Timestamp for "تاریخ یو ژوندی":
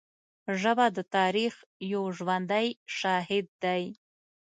1.15-2.67